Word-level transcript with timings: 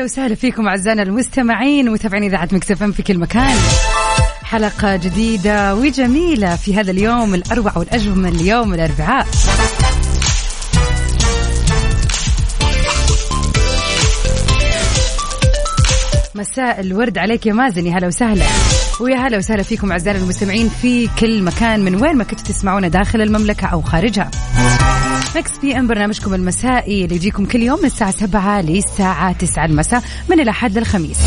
هلا 0.00 0.04
وسهلا 0.04 0.34
فيكم 0.34 0.68
أعزائنا 0.68 1.02
المستمعين 1.02 1.88
ومتابعين 1.88 2.24
إذاعة 2.24 2.48
مكسف 2.52 2.82
في 2.82 3.02
كل 3.02 3.18
مكان. 3.18 3.56
حلقة 4.42 4.96
جديدة 4.96 5.74
وجميلة 5.74 6.56
في 6.56 6.76
هذا 6.76 6.90
اليوم 6.90 7.34
الأربع 7.34 7.72
والأجمل 7.76 8.40
يوم 8.40 8.74
الأربعاء. 8.74 9.26
مساء 16.34 16.80
الورد 16.80 17.18
عليك 17.18 17.46
يا 17.46 17.52
مازن 17.52 17.86
يا 17.86 17.98
هلا 17.98 18.06
وسهلا. 18.06 18.46
ويا 19.00 19.16
هلا 19.16 19.38
وسهلا 19.38 19.62
فيكم 19.62 19.92
أعزائنا 19.92 20.18
المستمعين 20.18 20.68
في 20.82 21.08
كل 21.18 21.42
مكان 21.42 21.80
من 21.80 22.02
وين 22.02 22.16
ما 22.16 22.24
كنتوا 22.24 22.44
تسمعونا 22.44 22.88
داخل 22.88 23.20
المملكة 23.20 23.66
أو 23.66 23.82
خارجها. 23.82 24.30
Mix 25.36 25.58
PM 25.58 25.86
برنامجكم 25.86 26.34
المسائي 26.34 27.04
اللي 27.04 27.16
يجيكم 27.16 27.44
كل 27.46 27.62
يوم 27.62 27.78
من 27.78 27.84
الساعة 27.84 28.10
7 28.10 28.60
للساعة 28.60 29.32
9 29.32 29.64
المساء 29.64 30.02
من 30.28 30.40
الاحد 30.40 30.78
للخميس 30.78 31.18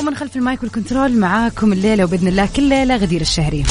ومن 0.00 0.14
خلف 0.14 0.36
ال 0.36 0.42
mic 0.42 0.62
وال 0.62 0.74
control 0.74 1.18
معاكم 1.18 1.72
الليلة 1.72 2.04
وبإذن 2.04 2.28
الله 2.28 2.48
كل 2.56 2.62
ليلة 2.62 2.96
غدير 2.96 3.20
الشهري. 3.20 3.64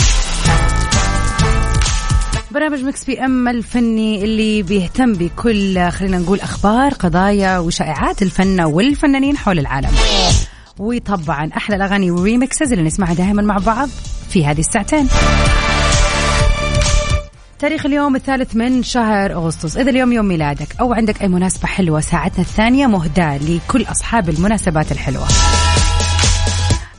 برنامج 2.51 2.83
Mix 2.83 3.03
PM 3.05 3.47
الفني 3.47 4.23
اللي 4.23 4.63
بيهتم 4.63 5.13
بكل 5.13 5.89
خلينا 5.89 6.17
نقول 6.17 6.39
أخبار 6.39 6.93
قضايا 6.93 7.59
وشائعات 7.59 8.21
الفن 8.21 8.61
والفنانين 8.61 9.37
حول 9.37 9.59
العالم. 9.59 9.91
وطبعا 10.79 11.49
أحلى 11.57 11.75
الأغاني 11.75 12.11
وال 12.11 12.24
remixes 12.24 12.71
اللي 12.71 12.83
نسمعها 12.83 13.13
دائما 13.13 13.41
مع 13.41 13.57
بعض 13.57 13.89
في 14.29 14.45
هذه 14.45 14.59
الساعتين. 14.59 15.07
تاريخ 17.59 17.85
اليوم 17.85 18.15
الثالث 18.15 18.55
من 18.55 18.83
شهر 18.83 19.33
أغسطس. 19.33 19.77
إذا 19.77 19.89
اليوم 19.89 20.13
يوم 20.13 20.25
ميلادك 20.25 20.67
أو 20.79 20.93
عندك 20.93 21.21
أي 21.21 21.27
مناسبة 21.27 21.67
حلوة 21.67 22.01
ساعتنا 22.01 22.39
الثانية 22.39 22.87
مهداة 22.87 23.37
لكل 23.37 23.83
أصحاب 23.83 24.29
المناسبات 24.29 24.91
الحلوة. 24.91 25.27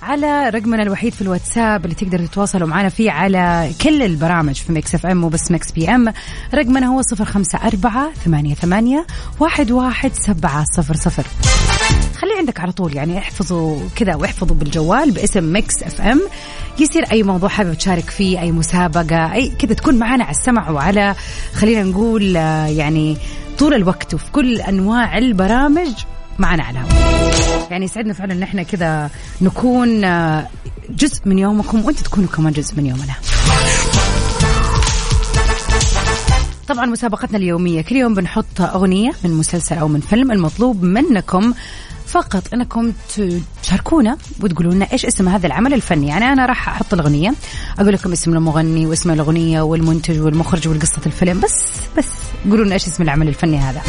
على 0.08 0.48
رقمنا 0.48 0.82
الوحيد 0.82 1.12
في 1.12 1.22
الواتساب 1.22 1.84
اللي 1.84 1.94
تقدروا 1.94 2.26
تتواصلوا 2.26 2.68
معنا 2.68 2.88
فيه 2.88 3.10
على 3.10 3.70
كل 3.82 4.02
البرامج 4.02 4.54
في 4.54 4.72
Mix 4.72 4.94
FM 4.94 5.24
وبس 5.24 5.50
Mix 5.50 5.72
PM. 5.72 6.12
رقمنا 6.54 6.86
هو 6.86 7.02
صفر 7.02 7.24
خمسة 7.24 7.58
أربعة 7.58 8.12
ثمانية 8.24 8.54
ثمانية 8.54 9.06
واحد 9.40 9.70
واحد 9.70 10.12
سبعة 10.14 10.64
صفر 10.72 10.96
صفر. 10.96 11.26
خليه 12.16 12.36
عندك 12.38 12.60
على 12.60 12.72
طول 12.72 12.96
يعني 12.96 13.18
احفظوا 13.18 13.78
كذا 13.96 14.14
واحفظوا 14.14 14.56
بالجوال 14.56 15.10
باسم 15.10 15.44
Mix 15.44 15.82
FM. 15.82 16.20
يصير 16.80 17.04
أي 17.12 17.22
موضوع 17.22 17.48
حابب 17.48 17.74
تشارك 17.74 18.10
فيه 18.10 18.40
أي 18.40 18.52
مسابقة 18.52 19.32
أي 19.32 19.48
كذا 19.58 19.74
تكون 19.74 19.94
معنا 19.94 20.24
على 20.24 20.36
السمع 20.36 20.70
وعلى 20.70 21.14
خلينا 21.54 21.82
نقول 21.82 22.36
آه، 22.36 22.66
يعني 22.66 23.16
طول 23.58 23.74
الوقت 23.74 24.14
وفي 24.14 24.30
كل 24.32 24.60
أنواع 24.60 25.18
البرامج. 25.18 25.92
معنا 26.38 26.62
على 26.62 26.80
الهواء. 26.80 27.68
يعني 27.70 27.84
يسعدنا 27.84 28.12
فعلا 28.12 28.32
إن 28.32 28.42
إحنا 28.42 28.62
كذا 28.62 29.10
نكون 29.40 30.04
آه، 30.04 30.46
جزء 30.90 31.20
من 31.24 31.38
يومكم 31.38 31.84
وأنتم 31.84 32.02
تكونوا 32.02 32.28
كمان 32.28 32.52
جزء 32.52 32.76
من 32.76 32.86
يومنا. 32.86 33.14
طبعا 36.68 36.86
مسابقتنا 36.86 37.38
اليومية 37.38 37.82
كل 37.82 37.96
يوم 37.96 38.14
بنحط 38.14 38.60
أغنية 38.60 39.10
من 39.24 39.30
مسلسل 39.30 39.78
أو 39.78 39.88
من 39.88 40.00
فيلم 40.00 40.32
المطلوب 40.32 40.82
منكم. 40.82 41.54
فقط 42.06 42.42
إنكم 42.54 42.92
تشاركونا 43.62 44.16
وتقولوا 44.40 44.72
لنا 44.72 44.86
إيش 44.92 45.06
اسم 45.06 45.28
هذا 45.28 45.46
العمل 45.46 45.74
الفني. 45.74 46.08
يعني 46.08 46.24
أنا 46.24 46.46
راح 46.46 46.68
أحط 46.68 46.94
الأغنية 46.94 47.34
أقول 47.78 47.92
لكم 47.92 48.12
اسم 48.12 48.34
المغني 48.34 48.86
واسم 48.86 49.10
الأغنية 49.10 49.60
والمنتج 49.60 50.20
والمخرج 50.20 50.68
والقصة 50.68 51.00
الفيلم 51.06 51.40
بس 51.40 51.64
بس 51.98 52.06
قولوا 52.50 52.64
لنا 52.64 52.74
إيش 52.74 52.86
اسم 52.86 53.02
العمل 53.02 53.28
الفني 53.28 53.58
هذا. 53.58 53.82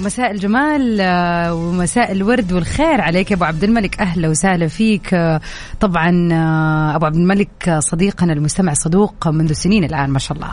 مساء 0.00 0.30
الجمال 0.30 0.98
آه، 1.00 1.54
ومساء 1.54 2.12
الورد 2.12 2.52
والخير 2.52 3.00
عليك 3.00 3.30
يا 3.30 3.36
أبو 3.36 3.44
عبد 3.44 3.64
الملك. 3.64 4.00
أهلا 4.00 4.28
وسهلا 4.28 4.68
فيك. 4.68 5.14
آه، 5.14 5.40
طبعا 5.80 6.28
آه، 6.32 6.96
أبو 6.96 7.06
عبد 7.06 7.16
الملك 7.16 7.76
صديقنا 7.78 8.32
المستمع 8.32 8.74
صدوق 8.74 9.28
منذ 9.28 9.52
سنين 9.52 9.84
الآن 9.84 10.10
ما 10.10 10.18
شاء 10.18 10.36
الله. 10.36 10.50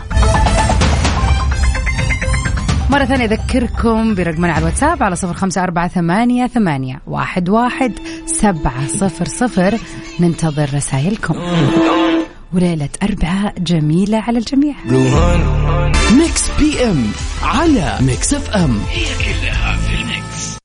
مرة 2.89 3.05
ثانية 3.05 3.25
أذكركم 3.25 4.15
برقمنا 4.15 4.53
على 4.53 4.59
الواتساب 4.59 5.03
على 5.03 5.15
صفر 5.15 5.33
خمسة 5.33 5.63
أربعة 5.63 5.87
ثمانية, 5.87 6.47
ثمانية 6.47 7.01
واحد, 7.07 7.49
واحد 7.49 7.91
سبعة 8.25 8.87
صفر 8.87 9.25
صفر. 9.25 9.79
ننتظر 10.19 10.69
رسائلكم. 10.73 11.35
وليلة 12.53 12.89
أربعاء 13.03 13.53
جميلة 13.59 14.17
على 14.17 14.37
الجميع. 14.37 14.75
Mix 16.17 16.51
PM 16.59 17.05
على 17.45 17.97
Mix 18.01 18.33
FM. 18.33 18.79
هي 18.89 19.05
كلها 19.05 19.77
في 19.77 19.93
ال 19.93 20.06
mix. 20.06 20.57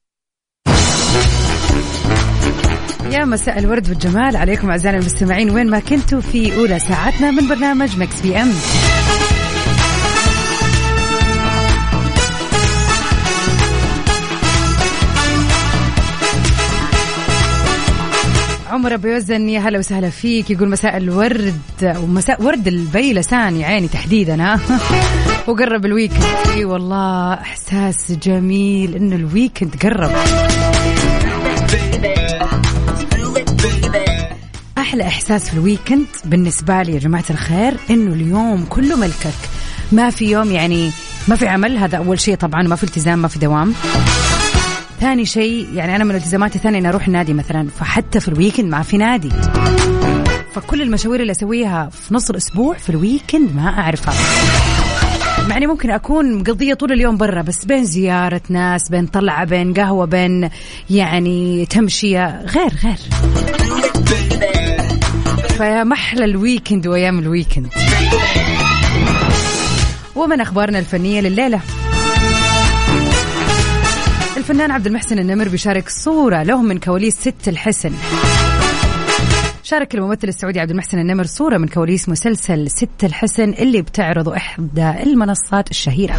يا 3.15 3.25
مساء 3.25 3.59
الورد 3.59 3.89
والجمال 3.89 4.37
عليكم 4.37 4.71
أعزائنا 4.71 4.99
المستمعين. 4.99 5.51
وين 5.51 5.71
ما 5.71 5.79
كنتوا 5.79 6.21
في 6.21 6.57
أولى 6.57 6.79
ساعتنا 6.79 7.31
من 7.31 7.49
برنامج 7.49 7.99
Mix 7.99 8.21
PM. 8.21 8.53
عمر 18.71 18.95
أبو 18.95 19.09
يا 19.09 19.61
هلا 19.61 19.79
وسهلا 19.79 20.11
فيك. 20.11 20.51
يقول 20.51 20.69
مساء 20.69 20.97
الورد 20.97 21.61
ومساء 21.83 22.43
ورد 22.43 22.69
البيلسان 22.69 23.57
يا 23.57 23.67
عيني 23.67 23.89
تحديدا 23.89 24.43
ها؟ 24.43 24.61
وقرب 25.49 25.85
ال 25.85 25.90
weekend 25.90 26.25
إي 26.55 26.65
والله 26.65 27.35
إحساس 27.35 28.13
جميل 28.13 28.95
إنه 28.95 29.17
ال 29.17 29.24
weekend 29.24 29.75
قرب. 29.83 30.11
أحلى 34.79 35.03
إحساس 35.03 35.49
في 35.49 35.55
ال 35.55 35.61
weekend 35.61 36.07
بالنسبة 36.25 36.83
لي 36.83 36.95
يا 36.95 36.99
جماعة 36.99 37.25
الخير 37.31 37.75
إنه 37.91 38.13
اليوم 38.13 38.65
كله 38.65 38.97
ملكك. 38.97 39.41
ما 39.93 40.11
في 40.11 40.31
يوم 40.31 40.53
يعني 40.53 40.91
ما 41.29 41.37
في 41.37 41.49
عمل 41.49 41.77
هذا 41.77 41.99
أول 41.99 42.21
شيء 42.21 42.35
طبعا 42.35 42.63
ما 42.63 42.77
في 42.77 42.85
التزام 42.85 43.19
ما 43.19 43.29
في 43.29 43.39
دوام. 43.39 43.75
ثاني 45.01 45.27
شيء 45.27 45.69
يعني 45.75 45.97
أنا 45.97 46.05
من 46.05 46.15
التزاماتي 46.15 46.57
الثانية 46.57 46.79
إني 46.79 46.89
أروح 46.89 47.07
النادي 47.07 47.35
مثلا 47.35 47.69
فحتى 47.79 48.21
في 48.21 48.29
ال 48.29 48.34
weekend 48.34 48.71
ما 48.71 48.83
في 48.83 48.97
نادي. 48.99 49.31
فكل 50.53 50.83
المشاوير 50.83 51.21
اللي 51.21 51.31
أسويها 51.31 51.89
في 51.89 52.15
نص 52.15 52.31
الأسبوع 52.31 52.77
في 52.77 52.91
ال 52.91 52.99
weekend 52.99 53.57
ما 53.57 53.69
أعرفها. 53.69 54.15
مع 55.49 55.57
إني 55.57 55.67
ممكن 55.67 55.91
أكون 55.91 56.35
مقضية 56.35 56.75
طول 56.75 56.93
اليوم 56.93 57.17
برا 57.17 57.43
بس 57.43 57.65
بين 57.65 57.85
زيارة 57.85 58.41
ناس 58.49 58.89
بين 58.89 59.07
طلعة 59.07 59.45
بين 59.45 59.75
قهوة 59.75 60.07
بين 60.07 60.51
يعني 60.91 61.67
تمشية 61.67 62.43
غير 62.47 62.73
غير. 62.85 62.99
فيا 65.49 65.85
محلى 65.85 66.25
ال 66.25 66.32
weekend 66.33 66.87
وأيام 66.87 67.19
ال 67.19 67.24
weekend. 67.24 67.69
ومن 70.17 70.41
أخبارنا 70.41 70.79
الفنية 70.79 71.21
لليلة. 71.21 71.61
الفنان 74.51 74.71
عبد 74.71 74.87
المحسن 74.87 75.19
النمر 75.19 75.49
بيشارك 75.49 75.89
صورة 75.89 76.43
له 76.43 76.63
من 76.63 76.79
كواليس 76.79 77.15
ست 77.15 77.49
الحسن. 77.49 77.93
شارك 79.63 79.95
الممثل 79.95 80.29
السعودي 80.29 80.61
عبد 80.61 80.71
المحسن 80.71 80.99
النمر 80.99 81.27
صورة 81.27 81.59
من 81.59 81.69
كواليس 81.69 82.09
مسلسل 82.09 82.71
ست 82.71 83.05
الحسن 83.05 83.51
اللي 83.51 83.83
بتعرض 83.83 84.29
إحدى 84.29 84.91
المنصات 85.03 85.71
الشهيرة. 85.71 86.15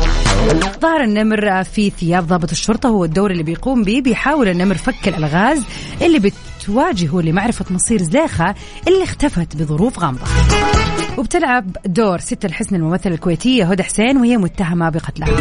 ظهر 0.82 1.04
النمر 1.04 1.64
في 1.64 1.90
ثياب 1.90 2.28
ضابط 2.28 2.52
الشرطة 2.52 2.90
هو 2.90 3.06
الدور 3.06 3.32
اللي 3.32 3.44
بيقوم 3.44 3.84
به 3.84 4.02
بيحاول 4.02 4.48
النمر 4.48 4.76
فك 4.76 5.08
الألغاز 5.08 5.64
اللي 6.02 6.32
بتواجهه 6.60 7.22
لمعرفة 7.22 7.66
مصير 7.70 8.02
زليخة 8.02 8.56
اللي 8.88 9.04
اختفت 9.04 9.56
بظروف 9.56 10.00
غامضة. 10.00 10.26
وبتلعب 11.18 11.78
دور 11.86 12.20
ست 12.20 12.46
الحسن 12.46 12.76
الممثلة 12.76 13.14
الكويتية 13.14 13.66
هدى 13.66 13.84
حسين 13.84 14.18
وهي 14.18 14.38
متهمة 14.38 14.90
بقتلها. 14.90 15.32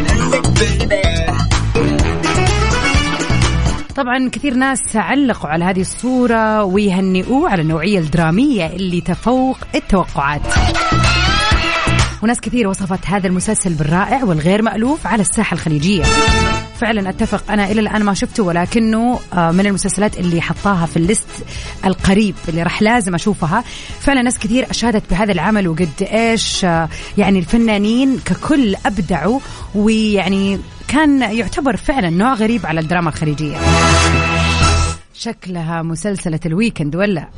طبعا 3.97 4.29
كثير 4.29 4.55
ناس 4.55 4.97
علقوا 4.97 5.51
على 5.51 5.65
هذه 5.65 5.81
الصورة 5.81 6.65
ويهنئوه 6.65 7.51
على 7.51 7.63
النوعية 7.63 7.99
الدرامية 7.99 8.67
اللي 8.67 9.01
تفوق 9.01 9.59
التوقعات. 9.75 10.43
وناس 12.23 12.41
كثير 12.41 12.69
وصفت 12.69 13.07
هذا 13.07 13.27
المسلسل 13.27 13.75
بالرائع 13.75 14.25
والغير 14.25 14.63
مألوف 14.63 15.07
على 15.07 15.21
الساحة 15.23 15.55
الخليجية. 15.55 16.05
فعلا 16.81 17.09
أتفق. 17.11 17.53
أنا 17.53 17.71
إلى 17.71 17.81
الآن 17.81 18.03
ما 18.03 18.15
شفته 18.15 18.43
ولكنه 18.43 19.21
آه، 19.33 19.51
من 19.51 19.67
المسلسلات 19.67 20.19
اللي 20.19 20.41
حطاها 20.41 20.87
في 20.87 20.97
الليست 20.97 21.27
القريب 21.85 22.35
اللي 22.49 22.63
راح 22.63 22.83
لازم 22.83 23.15
أشوفها. 23.15 23.65
فعلا 24.01 24.23
ناس 24.23 24.39
كثير 24.39 24.71
أشادت 24.71 25.03
بهذا 25.11 25.33
العمل 25.33 25.69
وقد 25.69 25.89
إيش 26.03 26.65
آه، 26.65 26.89
يعني 27.19 27.39
الفنانين 27.39 28.19
ككل 28.25 28.77
أبدعوا 28.87 29.41
ويعني 29.75 30.59
كان 30.89 31.23
يعتبر 31.23 31.77
فعلا 31.77 32.11
نوع 32.11 32.35
غريب 32.35 32.67
على 32.67 32.81
الدراما 32.81 33.09
الخليجية. 33.09 33.57
شكلها 35.15 35.83
مسلسلة 35.83 36.41
الويكند 36.47 36.97
ولا؟ 36.97 37.29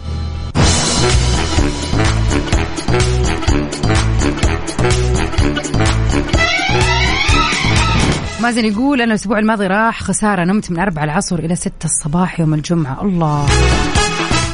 مازن 8.43 8.65
يقول 8.65 9.01
أنا 9.01 9.13
الأسبوع 9.13 9.39
الماضي 9.39 9.67
راح 9.67 10.03
خسارة 10.03 10.45
نمت 10.45 10.71
من 10.71 10.79
4 10.79 11.05
العصر 11.05 11.39
إلى 11.39 11.57
6 11.57 11.73
الصباح 11.85 12.41
يوم 12.41 12.55
الجمعة. 12.55 13.03
الله. 13.03 13.47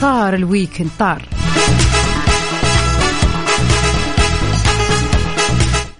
طار 0.00 0.34
الويكند 0.34 0.90
طار. 0.98 1.22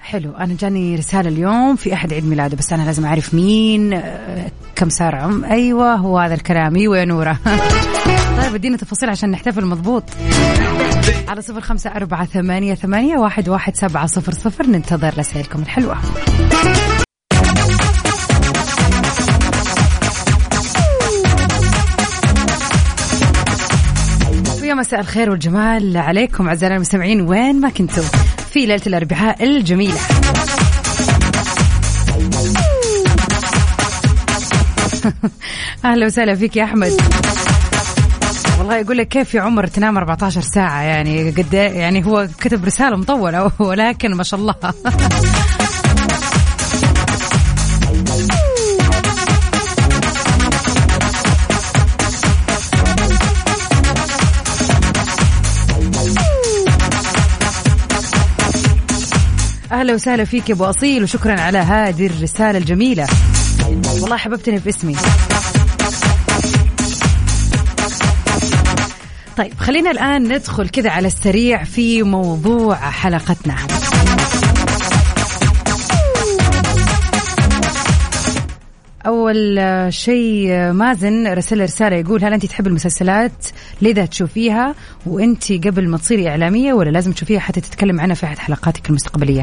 حلو 0.00 0.32
أنا 0.32 0.54
جاني 0.54 0.96
رسالة 0.96 1.28
اليوم 1.28 1.76
في 1.76 1.94
أحد 1.94 2.12
عيد 2.12 2.24
ميلاده 2.24 2.56
بس 2.56 2.72
أنا 2.72 2.82
لازم 2.82 3.06
أعرف 3.06 3.34
مين 3.34 3.92
آه، 3.92 4.50
كم 4.76 4.88
صار 4.88 5.14
عم. 5.14 5.44
أيوه 5.44 5.94
هو 5.94 6.18
هذا 6.18 6.34
الكلام. 6.34 6.76
أيوه 6.76 6.98
يا 6.98 7.04
نورة. 7.04 7.38
طيب 8.42 8.54
ادينا 8.54 8.76
تفاصيل 8.76 9.08
عشان 9.08 9.30
نحتفل 9.30 9.64
مضبوط. 9.66 10.04
على 11.28 11.42
صفر 11.42 11.60
خمسة 11.60 11.90
أربعة 11.90 12.24
ثمانية 12.24 12.74
ثمانية 12.74 13.16
واحد 13.16 13.48
واحد 13.48 13.76
سبعة 13.76 14.06
صفر 14.06 14.32
صفر 14.32 14.66
ننتظر 14.66 15.18
رسائلكم 15.18 15.62
الحلوة. 15.62 15.96
مساء 24.78 25.00
الخير 25.00 25.30
والجمال 25.30 25.96
عليكم 25.96 26.48
أعزائنا 26.48 26.76
المستمعين. 26.76 27.20
وين 27.20 27.60
ما 27.60 27.70
كنتوا 27.70 28.04
في 28.50 28.66
ليلة 28.66 28.82
الأربعاء 28.86 29.44
الجميلة. 29.44 29.94
أهلا 35.84 36.06
وسهلا 36.06 36.34
فيك 36.34 36.56
يا 36.56 36.64
أحمد. 36.64 36.92
والله 38.58 38.76
يقول 38.76 38.98
لك 38.98 39.08
كيف 39.08 39.34
يا 39.34 39.40
عمر 39.40 39.66
تنام 39.66 39.98
14 39.98 40.40
ساعة؟ 40.40 40.82
يعني 40.82 41.30
قد 41.30 41.54
يعني 41.54 42.06
هو 42.06 42.28
كتب 42.40 42.64
رسالة 42.64 42.96
مطولة 42.96 43.52
ولكن 43.58 44.14
ما 44.14 44.22
شاء 44.22 44.40
الله. 44.40 44.54
أهلا 59.78 59.94
وسهلا 59.94 60.24
فيك 60.24 60.48
يا 60.48 60.54
أبو 60.54 60.64
أصيل 60.64 61.02
وشكرا 61.02 61.40
على 61.40 61.58
هذه 61.58 62.06
الرسالة 62.06 62.58
الجميلة. 62.58 63.06
والله 64.02 64.16
حببتني 64.16 64.60
في 64.60 64.68
اسمي. 64.68 64.96
طيب 69.36 69.52
خلينا 69.58 69.90
الآن 69.90 70.22
ندخل 70.32 70.68
كذا 70.68 70.90
على 70.90 71.06
السريع 71.06 71.64
في 71.64 72.02
موضوع 72.02 72.74
حلقتنا. 72.74 73.56
أول 79.28 79.92
شيء 79.92 80.72
مازن 80.72 81.26
رسل 81.26 81.60
رسالة 81.60 81.96
يقول 81.96 82.24
هل 82.24 82.32
أنت 82.32 82.46
تحب 82.46 82.66
المسلسلات؟ 82.66 83.46
لذا 83.82 84.06
تشوفيها؟ 84.06 84.74
وأنت 85.06 85.52
قبل 85.52 85.88
ما 85.88 85.98
تصيري 85.98 86.28
إعلامية 86.28 86.72
ولا 86.72 86.90
لازم 86.90 87.12
تشوفيها 87.12 87.40
حتى 87.40 87.60
تتكلم 87.60 88.00
عنها 88.00 88.14
في 88.14 88.26
أحد 88.26 88.38
حلقاتك 88.38 88.88
المستقبلية؟ 88.88 89.40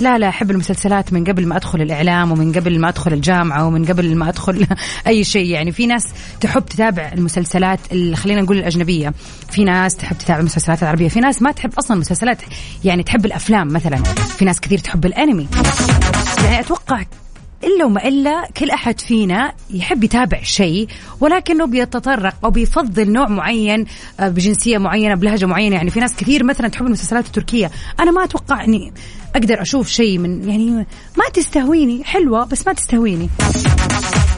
لا 0.00 0.18
لا 0.18 0.28
أحب 0.28 0.50
المسلسلات 0.50 1.12
من 1.12 1.24
قبل 1.24 1.46
ما 1.46 1.56
أدخل 1.56 1.82
الإعلام 1.82 2.32
ومن 2.32 2.52
قبل 2.52 2.80
ما 2.80 2.88
أدخل 2.88 3.12
الجامعة 3.12 3.66
ومن 3.66 3.84
قبل 3.84 4.16
ما 4.16 4.28
أدخل 4.28 4.66
أي 5.06 5.24
شيء. 5.24 5.46
يعني 5.46 5.72
في 5.72 5.86
ناس 5.86 6.04
تحب 6.40 6.66
تتابع 6.66 7.12
المسلسلات 7.12 7.80
خلينا 8.14 8.42
نقول 8.42 8.58
الأجنبية. 8.58 9.12
في 9.50 9.64
ناس 9.64 9.96
تحب 9.96 10.18
تتابع 10.18 10.40
المسلسلات 10.40 10.82
العربية. 10.82 11.08
في 11.08 11.20
ناس 11.20 11.42
ما 11.42 11.52
تحب 11.52 11.72
أصلا 11.78 11.94
المسلسلات. 11.94 12.42
يعني 12.84 13.02
تحب 13.02 13.26
الأفلام 13.26 13.68
مثلا. 13.68 13.96
في 14.38 14.44
ناس 14.44 14.60
كثير 14.60 14.78
تحب 14.78 15.06
الأنمي. 15.06 15.46
يعني 16.44 16.60
أتوقع 16.60 17.02
إلا 17.64 17.84
وما 17.84 18.08
إلا 18.08 18.48
كل 18.56 18.70
أحد 18.70 19.00
فينا 19.00 19.52
يحب 19.70 20.04
يتابع 20.04 20.42
شيء 20.42 20.88
ولكنه 21.20 21.66
بيتطرق 21.66 22.34
أو 22.44 22.50
بيفضل 22.50 23.12
نوع 23.12 23.28
معين 23.28 23.86
آه، 24.20 24.28
بجنسية 24.28 24.78
معينة 24.78 25.14
بلهجة 25.14 25.46
معينة. 25.46 25.76
يعني 25.76 25.90
في 25.90 26.00
ناس 26.00 26.16
كثير 26.16 26.44
مثلا 26.44 26.68
تحب 26.68 26.86
المسلسلات 26.86 27.26
التركية. 27.26 27.70
أنا 28.00 28.10
ما 28.10 28.24
أتوقع 28.24 28.64
أني 28.64 28.92
أقدر 29.36 29.62
أشوف 29.62 29.88
شيء 29.88 30.18
من 30.18 30.48
يعني 30.48 30.70
ما 31.16 31.24
تستهويني. 31.34 32.04
حلوة 32.04 32.44
بس 32.44 32.66
ما 32.66 32.72
تستهويني. 32.72 33.28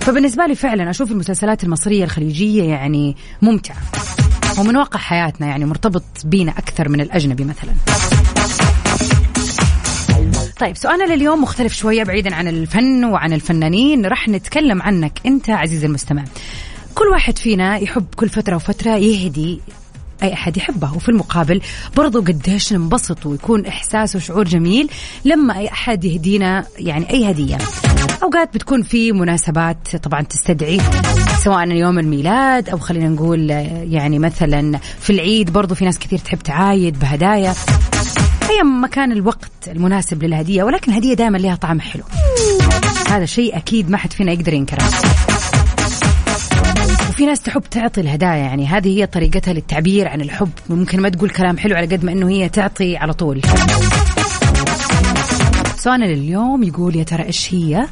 فبالنسبة 0.00 0.47
لي 0.47 0.55
فعلا 0.55 0.91
أشوف 0.91 1.12
المسلسلات 1.12 1.65
المصرية 1.65 2.05
الخليجية 2.05 2.62
يعني 2.62 3.17
ممتعة. 3.43 3.76
ومن 4.59 4.76
واقع 4.76 4.99
حياتنا 4.99 5.47
يعني 5.47 5.65
مرتبط 5.65 6.05
بينا 6.25 6.53
أكثر 6.53 6.88
من 6.88 7.00
الأجنبي 7.00 7.44
مثلا. 7.44 7.73
طيب 10.60 10.76
سؤالنا 10.76 11.14
لليوم 11.14 11.43
مختلف 11.43 11.75
شوية 11.75 12.05
بعيدا 12.05 12.34
عن 12.34 12.49
الفن 12.49 13.05
وعن 13.05 13.32
الفنانين. 13.32 14.06
راح 14.06 14.28
نتكلم 14.28 14.82
عنك 14.82 15.20
أنت 15.26 15.50
عزيزي 15.50 15.87
المستمع. 15.87 16.25
كل 16.94 17.05
واحد 17.05 17.38
فينا 17.38 17.76
يحب 17.76 18.06
كل 18.16 18.28
فترة 18.28 18.56
وفترة 18.56 18.96
يهدي 18.96 19.60
أي 20.22 20.32
أحد 20.32 20.56
يحبه 20.56 20.94
وفي 20.94 21.08
المقابل 21.08 21.60
برضو 21.96 22.20
قديش 22.20 22.72
ننبسط 22.72 23.26
ويكون 23.26 23.66
إحساس 23.66 24.16
وشعور 24.16 24.44
جميل 24.44 24.90
لما 25.25 25.58
أي 25.58 25.69
أحد 25.69 26.05
يهدينا 26.05 26.64
يعني 26.78 27.10
أي 27.10 27.31
هدية. 27.31 27.58
أوقات 28.22 28.55
بتكون 28.55 28.82
في 28.82 29.12
مناسبات 29.12 29.96
طبعا 29.96 30.22
تستدعي 30.22 30.81
سواء 31.44 31.70
يوم 31.70 31.99
الميلاد 31.99 32.69
أو 32.69 32.78
خلينا 32.78 33.08
نقول 33.08 33.50
يعني 33.90 34.19
مثلا 34.19 34.78
في 35.00 35.10
العيد 35.10 35.52
برضو 35.52 35.75
في 35.75 35.84
ناس 35.84 35.99
كثير 35.99 36.19
تحب 36.19 36.38
تعايد 36.38 36.99
بهدايا. 36.99 37.55
ايا 38.50 38.62
ما 38.62 38.88
كان 38.88 39.12
الوقت 39.12 39.68
المناسب 39.68 40.22
للهدية 40.22 40.62
ولكن 40.62 40.92
الهدية 40.92 41.14
دائما 41.14 41.38
لها 41.38 41.54
طعم 41.54 41.80
حلو. 41.80 42.02
هذا 43.08 43.24
شيء 43.24 43.56
أكيد 43.56 43.90
ما 43.90 43.96
حد 43.96 44.12
فينا 44.12 44.32
يقدر 44.32 44.52
ينكره. 44.52 44.84
وفي 47.08 47.26
ناس 47.26 47.40
تحب 47.40 47.62
تعطي 47.70 48.00
الهدايا 48.00 48.36
يعني 48.36 48.67
هذه 48.67 48.98
هي 48.98 49.06
طريقتها 49.06 49.52
للتعبير 49.55 50.08
عن 50.08 50.20
الحب. 50.20 50.50
ممكن 50.70 51.00
ما 51.00 51.08
تقول 51.08 51.31
كلام 51.31 51.58
حلو 51.58 51.76
على 51.76 51.86
قد 51.86 52.05
ما 52.05 52.12
إنه 52.12 52.28
هي 52.28 52.48
تعطي 52.48 52.96
على 52.96 53.12
طول. 53.12 53.43
سؤالنا 55.76 56.05
لليوم 56.05 56.62
يقول 56.62 56.96
يا 56.96 57.02
ترى 57.05 57.24
إيش 57.24 57.55
هي 57.55 57.86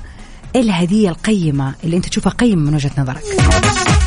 الهدية 0.57 1.09
القيمة 1.09 1.75
اللي 1.85 1.97
أنت 1.97 2.07
تشوفها 2.07 2.33
قيمة 2.33 2.63
من 2.63 2.75
وجهة 2.75 2.91
نظرك؟ 2.99 3.23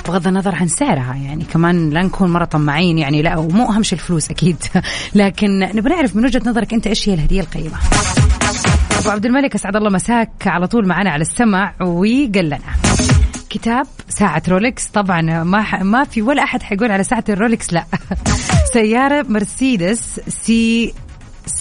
بغض 0.10 0.28
النظر 0.28 0.56
عن 0.56 0.68
سعرها 0.68 1.16
يعني 1.16 1.44
كمان 1.44 1.90
لا 1.90 2.04
نكون 2.04 2.32
مرة 2.32 2.46
طماعين 2.46 2.98
يعني 2.98 3.22
لا 3.22 3.38
ومو 3.38 3.72
أهم 3.72 3.84
شيء 3.84 4.00
الفلوس 4.00 4.30
أكيد. 4.32 4.56
لكن 5.16 5.60
نبغى 5.60 5.96
نعرف 5.96 6.16
من 6.16 6.26
وجهة 6.26 6.42
نظرك 6.46 6.74
أنت 6.74 6.88
إيش 6.88 7.10
هي 7.10 7.14
الهدية 7.14 7.42
القيمة؟ 7.42 7.78
أبو 9.00 9.10
عبد 9.10 9.26
الملك 9.26 9.56
أسعد 9.56 9.76
الله 9.76 9.90
مساك 9.90 10.32
على 10.46 10.68
طول 10.68 10.88
معنا 10.88 11.10
على 11.10 11.22
السمع 11.22 11.74
وقال 11.82 12.46
لنا 12.46 12.60
كتاب 13.50 13.88
ساعة 14.10 14.44
رولكس 14.50 14.88
طبعا 14.88 15.44
ما 15.44 15.84
ما 15.84 16.04
في 16.04 16.22
ولا 16.22 16.44
أحد 16.44 16.64
حيقول 16.64 16.92
على 16.92 17.04
ساعة 17.04 17.24
الرولكس 17.30 17.74
لا. 17.74 17.86
سيارة 18.74 19.26
مرسيدس 19.30 20.20
C 20.28 20.94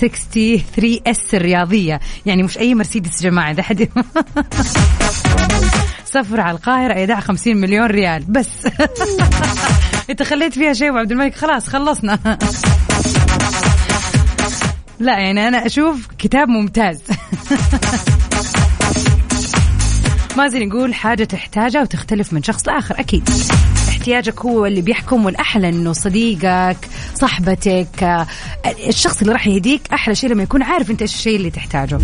63 0.01 0.99
S 1.07 1.35
الرياضية. 1.35 2.01
يعني 2.27 2.43
مش 2.43 2.59
أي 2.59 2.75
مرسيدس 2.75 3.23
جماعة 3.23 3.53
ده 3.53 3.63
حد 3.63 3.89
سفر 6.09 6.41
على 6.41 6.57
القاهرة 6.57 6.95
ايداع 6.95 7.21
50 7.21 7.57
مليون 7.57 7.87
ريال. 7.87 8.25
بس. 8.29 8.49
إنت 10.11 10.23
خليت 10.23 10.55
فيها 10.55 10.73
شيء 10.73 10.89
ابو 10.89 10.99
عبد 10.99 11.13
الملك؟ 11.13 11.35
خلاص 11.35 11.69
خلصنا. 11.69 12.19
لا 15.01 15.19
يعني 15.19 15.49
أنا 15.49 15.67
أشوف 15.67 16.09
كتاب 16.19 16.49
ممتاز. 16.49 17.03
مازن 20.37 20.63
يقول 20.63 20.95
حاجة 20.95 21.25
تحتاجها 21.25 21.83
وتختلف 21.83 22.33
من 22.33 22.43
شخص 22.43 22.69
لآخر 22.69 23.01
أكيد. 23.01 23.29
احتياجك 23.89 24.41
هو 24.41 24.67
اللي 24.67 24.81
بيحكم 24.81 25.25
والأحلى 25.25 25.69
أنه 25.69 25.93
صديقك 25.93 26.77
صاحبتك 27.15 28.27
الشخص 28.89 29.21
اللي 29.21 29.33
راح 29.33 29.47
يهديك 29.47 29.83
أحلى 29.93 30.15
شيء 30.15 30.31
لما 30.31 30.43
يكون 30.43 30.63
عارف 30.63 30.91
أنت 30.91 31.03
إيش 31.03 31.15
الشيء 31.15 31.37
اللي 31.37 31.51
تحتاجه. 31.51 31.99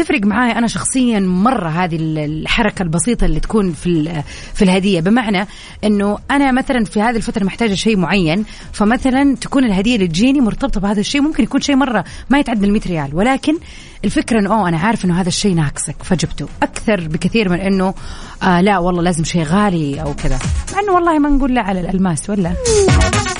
تفرق 0.00 0.20
معاي 0.22 0.52
أنا 0.52 0.66
شخصيا 0.66 1.20
مرة 1.20 1.68
هذه 1.68 1.96
الحركة 2.00 2.82
البسيطة 2.82 3.24
اللي 3.24 3.40
تكون 3.40 3.72
في 3.72 4.22
في 4.54 4.62
الهدية. 4.62 5.00
بمعنى 5.00 5.46
إنه 5.84 6.18
أنا 6.30 6.52
مثلا 6.52 6.84
في 6.84 7.02
هذه 7.02 7.16
الفترة 7.16 7.44
محتاجة 7.44 7.74
شيء 7.74 7.96
معين 7.96 8.44
فمثلا 8.72 9.36
تكون 9.36 9.64
الهدية 9.64 9.94
اللي 9.94 10.08
تجيني 10.08 10.40
مرتبطة 10.40 10.80
بهذا 10.80 11.00
الشيء. 11.00 11.20
ممكن 11.20 11.42
يكون 11.42 11.60
شيء 11.60 11.76
مرة 11.76 12.04
ما 12.30 12.38
يتعدى 12.38 12.66
ال 12.66 12.72
100 12.72 12.82
ريال 12.86 13.14
ولكن 13.14 13.58
الفكرة 14.04 14.38
إنه 14.38 14.54
أوه 14.54 14.68
أنا 14.68 14.78
عارف 14.78 15.04
إنه 15.04 15.20
هذا 15.20 15.28
الشيء 15.28 15.54
ناقصك 15.54 16.02
فجبته. 16.02 16.48
أكثر 16.62 17.08
بكثير 17.08 17.48
من 17.48 17.60
إنه 17.60 17.94
آه 18.42 18.60
لا 18.60 18.78
والله 18.78 19.02
لازم 19.02 19.24
شيء 19.24 19.42
غالي 19.42 20.02
أو 20.02 20.14
كذا. 20.14 20.38
مع 20.72 20.80
إنه 20.80 20.92
والله 20.92 21.18
ما 21.18 21.28
نقول 21.28 21.54
لا 21.54 21.62
على 21.62 21.80
الألماس 21.80 22.30
ولا؟ 22.30 22.54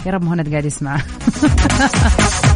يا 0.06 0.12
رب 0.12 0.24
مهند 0.24 0.50
قاعد 0.50 0.64
يسمع. 0.64 1.00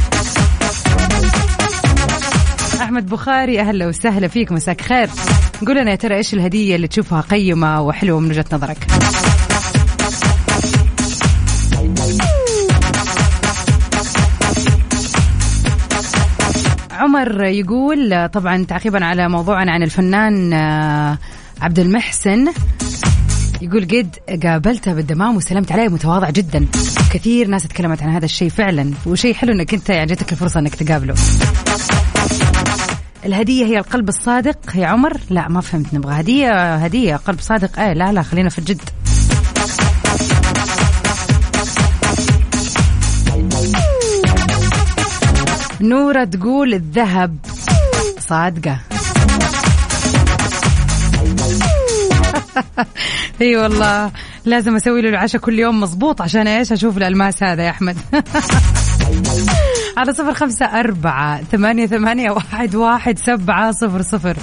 أحمد 2.95 3.09
بخاري 3.09 3.61
أهلا 3.61 3.87
وسهلا 3.87 4.29
فيك 4.29 4.53
مساك 4.53 4.81
خير. 4.81 5.09
قول 5.67 5.77
لنا 5.77 5.91
يا 5.91 5.97
ترى 5.97 6.17
إيش 6.17 6.35
الهدية 6.35 6.77
اللي 6.77 6.89
تشوفها 6.89 7.21
قيمة 7.21 7.81
وحلوة 7.83 8.21
من 8.21 8.31
وجهة 8.31 8.45
نظرك؟ 8.53 8.77
عمر 16.91 17.45
يقول 17.45 18.29
طبعا 18.29 18.65
تعقيبا 18.65 19.05
على 19.05 19.29
موضوعنا 19.29 19.73
عن 19.73 19.83
الفنان 19.83 20.53
آه، 20.53 21.19
عبد 21.61 21.79
المحسن. 21.79 22.47
يقول 23.63 23.85
قد 23.85 24.17
قابلته 24.45 24.93
بالدمام 24.93 25.37
وسلمت 25.37 25.73
عليه 25.73 25.89
متواضع 25.89 26.31
جدا. 26.31 26.67
كثير 27.13 27.49
ناس 27.49 27.63
تكلمت 27.63 28.03
عن 28.03 28.11
هذا 28.11 28.25
الشيء 28.25 28.49
فعلا 28.49 28.91
وشيء 29.07 29.35
حلو 29.35 29.53
إنك 29.53 29.75
أنت 29.75 29.89
يعني 29.89 30.07
جاتك 30.07 30.33
الفرصة 30.33 30.61
إنك 30.61 30.75
تقابله. 30.75 31.15
الهدية 33.25 33.65
هي 33.65 33.79
القلب 33.79 34.09
الصادق. 34.09 34.77
يا 34.77 34.87
عمر؟ 34.87 35.21
لا 35.31 35.49
ما 35.49 35.61
فهمت. 35.61 35.95
نبغى 35.95 36.21
هدية 36.21 36.75
هدية 36.75 37.17
قلب 37.17 37.41
صادق. 37.41 37.79
إيه 37.79 37.93
لا 37.93 38.13
لا 38.13 38.23
خلينا 38.23 38.49
في 38.49 38.59
الجد. 38.59 38.81
نورة 45.81 46.25
تقول 46.25 46.75
الذهب. 46.75 47.37
صادقة. 48.19 48.79
أي 53.41 53.57
والله 53.57 54.11
لازم 54.45 54.77
أسوي 54.77 55.03
له 55.03 55.09
العشاء 55.09 55.41
كل 55.41 55.59
يوم 55.59 55.81
مزبوط 55.81 56.23
عشان 56.23 56.47
إيش؟ 56.47 56.73
أشوف 56.73 56.97
الألماس 56.97 57.43
هذا 57.43 57.63
يا 57.63 57.71
أحمد. 57.71 57.97
على 59.97 60.13
صفر 60.13 60.35
خمسة 60.35 60.67
أربعة 60.67 61.43
ثمانية 61.43 61.87
ثمانية 61.87 62.31
واحد 62.31 62.75
واحد 62.75 63.19
سبعة 63.19 63.73
صفر 63.73 64.03
صفر. 64.03 64.37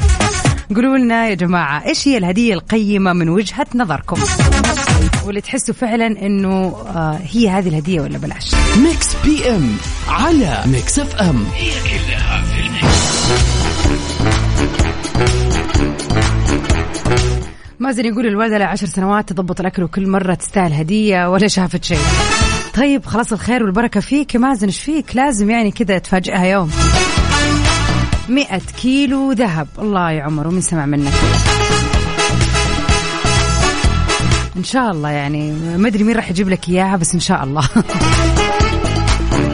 قولوا 0.76 0.98
لنا 0.98 1.28
يا 1.28 1.34
جماعة 1.34 1.86
إيش 1.86 2.08
هي 2.08 2.18
الهدية 2.18 2.54
القيمة 2.54 3.14
من 3.14 3.30
وجهة 3.30 3.68
نظركم؟ 3.76 4.18
واللي 5.26 5.42
تحسوا 5.42 5.74
فعلا 5.74 6.06
إنه 6.06 6.76
آه 6.96 7.20
هي 7.32 7.50
هذه 7.50 7.70
الهدية 7.70 8.02
ولا 8.02 8.18
بلاش؟ 8.18 8.56
Mix 8.84 9.16
PM 9.26 9.76
على 10.08 10.64
Mix 10.66 11.00
FM. 11.00 11.44
هي 11.54 11.72
كلها 11.72 12.44
في 12.44 12.60
ال 12.60 12.74
mix. 12.74 13.32
مازن 17.80 18.06
يقول 18.06 18.26
الوالدة 18.26 18.58
لها 18.58 18.68
عشر 18.68 18.88
سنوات 18.88 19.30
تضبط 19.30 19.60
الأكل 19.60 19.84
وكل 19.84 20.10
مرة 20.10 20.34
تستاهل 20.34 20.74
هدية 20.74 21.30
ولا 21.30 21.48
شافت 21.48 21.84
شيء. 21.84 21.98
طيب 22.76 23.06
خلاص 23.06 23.34
الخير 23.34 23.64
والبركة 23.64 24.00
فيك. 24.00 24.36
يا 24.36 24.40
مازن 24.40 24.68
إيش 24.68 24.82
فيك؟ 24.82 25.16
لازم 25.16 25.50
يعني 25.50 25.72
كذا 25.72 25.98
تفاجئها 25.98 26.46
يوم. 26.46 26.72
مئة 28.30 28.62
كيلو 28.82 29.32
ذهب. 29.32 29.68
الله 29.80 30.12
يا 30.12 30.24
عمر 30.24 30.48
ومن 30.48 30.62
سمع 30.62 30.86
منك. 30.86 31.14
إن 34.58 34.64
شاء 34.64 34.92
الله 34.92 35.10
يعني. 35.10 35.52
ما 35.52 35.88
أدري 35.88 36.04
مين 36.04 36.16
راح 36.16 36.30
يجيب 36.30 36.50
لك 36.50 36.70
إياها 36.70 36.98
بس 36.98 37.14
إن 37.14 37.20
شاء 37.20 37.44
الله. 37.44 37.70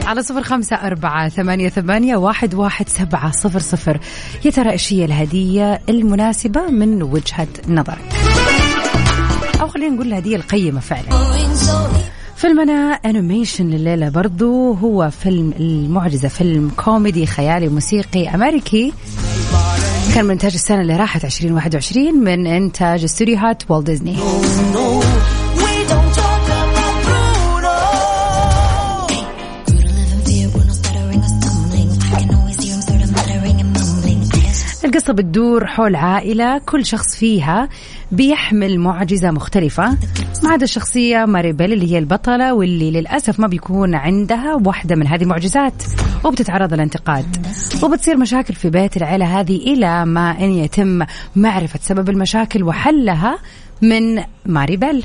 على 0.08 0.24
صفر 0.24 0.44
خمسة 0.44 0.76
أربعة 0.76 1.30
ثمانية, 1.30 1.70
ثمانية 1.70 2.16
واحد, 2.16 2.56
واحد 2.56 2.90
سبعة 2.90 3.32
صفر 3.32 3.60
صفر. 3.60 4.00
يا 4.46 4.52
ترى 4.52 4.72
إيش 4.72 4.94
هي 4.94 5.06
الهدية 5.06 5.82
المناسبة 5.90 6.62
من 6.70 7.04
وجهة 7.04 7.48
نظرك؟ 7.68 8.14
أو 9.62 9.68
خلينا 9.68 9.96
نقول 9.96 10.08
الهدية 10.08 10.36
القيمة 10.36 10.80
فعلا. 10.80 11.10
فيلمنا 12.38 12.92
animation 13.06 13.70
لليلة 13.70 14.10
برضو. 14.10 14.74
هو 14.74 15.10
فيلم 15.10 15.54
المعجزة 15.60 16.28
فيلم 16.28 16.72
كوميدي 16.86 17.26
خيالي 17.26 17.68
موسيقي 17.68 18.30
أمريكي. 18.30 18.94
كان 20.16 20.26
من 20.26 20.32
إنتاج 20.32 20.54
السنة 20.54 20.82
اللي 20.82 20.96
راحت 20.96 21.26
2021 21.26 22.24
من 22.24 22.48
إنتاج 22.48 23.04
استوديوهات 23.04 23.72
والت 23.72 23.86
ديزني. 23.86 24.16
القصة 35.10 35.24
بتدور 35.24 35.68
حول 35.68 35.96
عائلة 35.96 36.58
كل 36.58 36.86
شخص 36.86 37.16
فيها 37.16 37.70
بيحمل 38.12 38.80
معجزة 38.80 39.32
مختلفة. 39.32 39.98
ما 40.44 40.50
عدا 40.50 40.64
الشخصية 40.64 41.26
ماريبيل 41.26 41.74
اللي 41.74 41.92
هي 41.92 41.98
البطلة 41.98 42.54
واللي 42.54 42.92
للأسف 42.92 43.40
ما 43.40 43.48
بيكون 43.48 43.96
عندها 43.96 44.56
واحدة 44.66 44.96
من 44.96 45.08
هذه 45.08 45.24
المعجزات 45.24 45.84
وبتتعرض 46.24 46.74
للانتقاد. 46.74 47.26
وبتصير 47.84 48.18
مشاكل 48.18 48.54
في 48.54 48.70
بيت 48.70 48.98
العيلة 48.98 49.40
هذه 49.40 49.56
إلى 49.58 50.06
ما 50.06 50.32
أن 50.32 50.52
يتم 50.52 51.06
معرفة 51.36 51.80
سبب 51.82 52.10
المشاكل 52.10 52.64
وحلها 52.64 53.38
من 53.82 54.24
ماريبيل. 54.46 55.04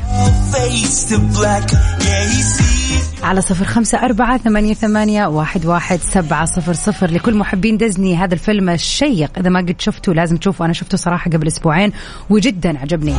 على 3.23 3.41
صفر 3.41 3.65
خمسة 3.65 3.99
أربعة 3.99 4.39
ثمانية, 4.39 4.75
ثمانية 4.75 5.27
واحد, 5.27 5.67
واحد 5.67 5.99
سبعة 6.01 6.45
صفر 6.45 6.73
صفر 6.73 7.11
لكل 7.11 7.35
محبين 7.35 7.77
ديزني. 7.77 8.17
هذا 8.17 8.35
الفيلم 8.35 8.69
الشيق. 8.69 9.31
إذا 9.39 9.51
ما 9.51 9.61
قد 9.61 9.75
شفته 9.79 10.15
لازم 10.15 10.37
تشوفه. 10.37 10.65
أنا 10.65 10.73
شفته 10.73 10.97
صراحة 10.97 11.31
قبل 11.31 11.47
أسبوعين 11.47 11.93
وجدا 12.31 12.79
عجبني. 12.79 13.15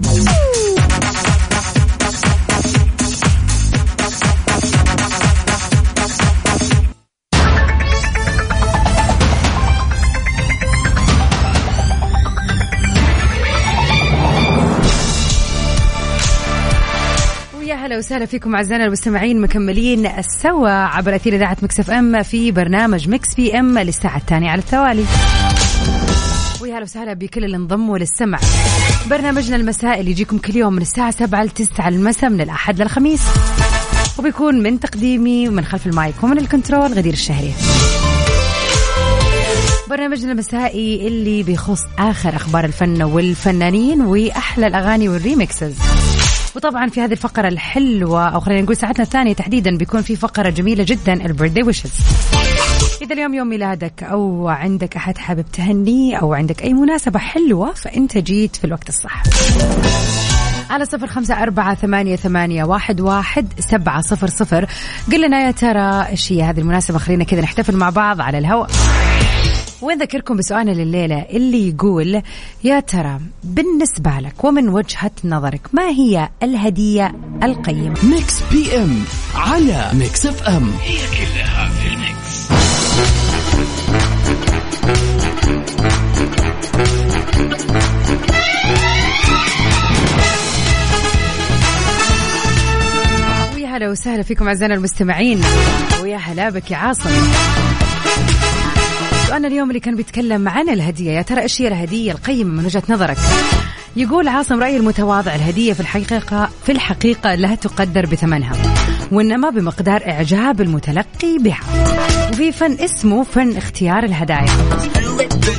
أهلا 17.95 18.05
وسهلا 18.05 18.27
فيكم 18.27 18.55
أعزائنا 18.55 18.85
المستمعين 18.85 19.41
مكملين 19.41 20.11
سوا 20.43 20.69
عبر 20.69 21.17
أثير 21.17 21.35
إذاعة 21.35 21.57
Mix 21.63 21.81
FM 21.81 22.23
في 22.23 22.51
برنامج 22.53 23.09
Mix 23.09 23.35
PM 23.35 23.79
للساعة 23.79 24.17
الثانية 24.17 24.51
على 24.51 24.61
التوالي. 24.61 25.05
ويا 26.61 26.75
هلا 26.75 26.83
وسهلا 26.83 27.13
بكل 27.13 27.45
اللي 27.45 27.57
انضموا 27.57 27.99
للسمع. 27.99 28.39
برنامجنا 29.11 29.57
المسائي 29.57 30.01
اللي 30.01 30.11
يجيكم 30.11 30.39
كل 30.39 30.57
يوم 30.57 30.73
من 30.73 30.83
الساعة 30.83 31.11
7 31.11 31.45
ل 31.45 31.51
9 31.51 31.89
المساء 31.89 32.31
من 32.31 32.41
الأحد 32.41 32.83
للخميس. 32.83 33.23
وبيكون 34.19 34.63
من 34.63 34.81
تقديمي 34.81 35.49
ومن 35.49 35.65
خلف 35.65 35.87
المايك 35.87 36.15
ومن 36.23 36.39
ال 36.39 36.45
control 36.45 36.93
غدير 36.93 37.13
الشهري. 37.13 37.53
برنامجنا 39.91 40.33
المسائي 40.33 41.09
اللي 41.09 41.43
بيخص 41.43 41.83
آخر 41.99 42.37
أخبار 42.37 42.65
الفن 42.65 43.03
والفنانين 43.03 44.01
وأحلى 44.01 44.67
الأغاني 44.67 45.09
وال 45.09 45.22
remixes. 45.22 45.75
وطبعا 46.57 46.89
في 46.89 47.01
هذه 47.01 47.13
الفقرة 47.13 47.49
الحلوة 47.49 48.29
أو 48.29 48.41
خلينا 48.41 48.63
نقول 48.63 48.77
ساعتنا 48.77 49.05
الثانية 49.05 49.33
تحديدا 49.33 49.77
بيكون 49.77 50.03
في 50.03 50.17
فقرة 50.17 50.51
جميلة 50.51 50.85
جدا 50.85 51.13
البيرثدي 51.13 51.63
ويشز 51.63 51.93
إذا 53.03 53.15
اليوم 53.15 53.35
يوم 53.35 53.47
ميلادك 53.47 54.03
أو 54.03 54.49
عندك 54.49 54.97
أحد 54.97 55.19
حابب 55.19 55.45
تهنيه 55.53 56.17
أو 56.17 56.35
عندك 56.35 56.63
أي 56.63 56.73
مناسبة 56.73 57.19
حلوة 57.19 57.73
فأنت 57.73 58.19
جيت 58.19 58.57
في 58.57 58.65
الوقت 58.65 58.89
الصح. 58.89 59.23
على 60.71 60.85
صفر 60.85 61.07
خمسة 61.07 61.43
أربعة 61.43 61.75
ثمانية, 61.75 62.17
ثمانية 62.17 62.65
واحد, 62.65 63.01
واحد 63.01 63.47
سبعة 63.59 64.01
صفر 64.01 64.27
صفر. 64.27 64.67
قل 65.13 65.27
لنا 65.27 65.41
يا 65.47 65.51
ترى 65.51 66.07
إيش 66.09 66.33
هي 66.33 66.43
هذه 66.43 66.61
المناسبة؟ 66.61 66.99
خلينا 66.99 67.25
كذا 67.25 67.41
نحتفل 67.41 67.77
مع 67.77 67.91
بعض 67.91 68.21
على 68.21 68.39
الهواء. 68.39 68.71
ونذكركم 69.83 70.37
بسؤالنا 70.37 70.71
لليلة؟ 70.71 71.27
اللي 71.31 71.69
يقول 71.69 72.23
يا 72.65 72.81
ترى 72.81 73.21
بالنسبة 73.45 74.11
لك 74.11 74.45
ومن 74.45 74.69
وجهة 74.69 75.11
نظرك 75.25 75.61
ما 75.73 75.89
هي 75.89 76.29
الهدية 76.43 77.15
القيمة؟ 77.43 77.95
Mix 78.03 78.43
PM 78.53 79.05
على 79.35 79.91
Mix 79.95 80.27
FM 80.27 80.71
هي 80.83 80.97
كلها 80.97 81.69
في 81.69 81.89
ال 81.89 81.94
mix. 81.94 82.15
هلا 93.75 93.89
وسهلا 93.89 94.23
فيكم 94.23 94.49
أعزائنا 94.49 94.75
المستمعين. 94.75 95.41
ويا 96.03 96.17
هلا 96.17 96.51
بك 96.51 96.71
يا 96.71 96.77
عاصم. 96.77 97.11
سؤالنا 99.29 99.49
اليوم 99.49 99.69
اللي 99.69 99.81
كان 99.81 99.97
بيتكلم 99.97 100.49
عن 100.49 100.69
الهدية 100.69 101.11
يا 101.11 101.23
ترى 101.23 101.43
إيش 101.43 101.63
هي 101.63 101.69
الهدية 101.69 102.13
القيمة 102.13 102.53
من 102.53 102.65
وجهة 102.65 102.83
نظرك؟ 102.89 103.17
يقول 103.97 104.29
عاصم 104.29 104.61
رأيي 104.61 104.77
المتواضع 104.77 105.35
الهدية 105.35 105.73
في 105.73 105.81
الحقيقة 105.81 106.51
في 106.67 106.73
الحقيقة 106.73 107.35
لا 107.35 107.55
تقدر 107.55 108.07
بثمنها 108.07 108.53
وإنما 109.13 109.51
بمقدار 109.51 110.03
إعجاب 110.09 110.61
المتلقي 110.61 111.39
بها. 111.39 111.61
وفي 112.33 112.53
فن 112.53 112.73
اسمه 112.73 113.23
فن 113.23 113.57
اختيار 113.57 114.05
الهدايا. 114.05 114.51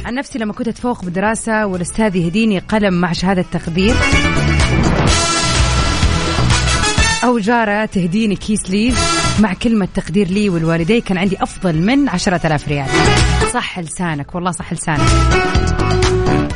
عن 0.06 0.14
نفسي 0.14 0.40
لما 0.40 0.54
كنت 0.54 0.68
أتفوق 0.68 1.06
بالدراسة 1.06 1.66
والأستاذ 1.66 2.16
يهديني 2.16 2.60
قلم 2.60 2.94
مع 2.94 3.12
شهادة 3.12 3.46
تقدير 3.52 3.96
أو 7.24 7.40
جارة 7.40 7.86
تهديني 7.86 8.36
كيس 8.36 8.70
ليف 8.70 9.25
مع 9.40 9.54
كلمة 9.54 9.88
تقدير 9.96 10.28
لي 10.28 10.50
والوالدي 10.50 11.02
كان 11.02 11.18
عندي 11.18 11.44
أفضل 11.44 11.82
من 11.82 12.10
عشرة 12.10 12.48
آلاف 12.48 12.68
ريال. 12.68 12.88
صح 13.54 13.80
لسانك 13.80 14.36
والله 14.36 14.52
صح 14.52 14.74
لسانك. 14.74 15.00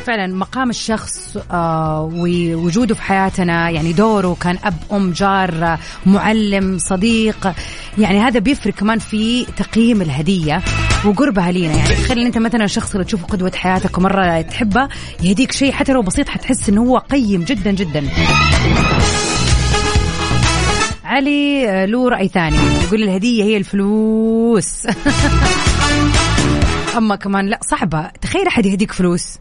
فعلا 0.06 0.26
مقام 0.26 0.70
الشخص 0.70 1.36
آه 1.50 2.10
ووجوده 2.14 2.94
في 2.94 3.02
حياتنا 3.02 3.70
يعني 3.70 3.92
دوره 3.92 4.36
كان 4.40 4.58
أب 4.64 4.74
أم 4.92 5.12
جار 5.12 5.78
معلم 6.06 6.78
صديق. 6.78 7.52
يعني 7.98 8.20
هذا 8.20 8.40
بيفرق 8.40 8.74
كمان 8.74 8.98
في 8.98 9.44
تقييم 9.44 10.02
الهدية 10.02 10.62
وقربها 11.04 11.52
لينا. 11.52 11.74
يعني 11.74 11.94
تخيل 11.94 12.18
أنت 12.18 12.38
مثلا 12.38 12.64
الشخص 12.64 12.92
اللي 12.92 13.04
تشوفه 13.04 13.26
قدوة 13.26 13.52
حياتك 13.54 13.98
ومرة 13.98 14.40
تحبه 14.40 14.88
يهديك 15.22 15.52
شيء 15.52 15.72
حتى 15.72 15.92
لو 15.92 16.02
بسيط 16.02 16.28
حتحس 16.28 16.68
إنه 16.68 16.80
هو 16.80 16.98
قيم 16.98 17.42
جدا 17.42 17.70
جدا. 17.70 18.04
علي 21.10 21.68
آه، 21.68 21.86
له 21.86 22.08
رأي 22.08 22.28
ثاني. 22.28 22.56
يقول 22.84 23.02
الهدية 23.02 23.44
هي 23.44 23.56
الفلوس. 23.56 24.86
أما 26.96 27.16
كمان 27.16 27.46
لا 27.46 27.60
صعبة. 27.70 28.10
تخيل 28.20 28.46
أحد 28.46 28.66
يهديك 28.66 28.92
فلوس. 28.92 29.38